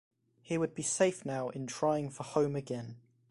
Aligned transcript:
He 0.41 0.57
would 0.57 0.73
be 0.73 0.81
safe 0.81 1.25
now 1.27 1.49
in 1.49 1.67
trying 1.67 2.09
for 2.09 2.23
home 2.23 2.55
again. 2.55 2.97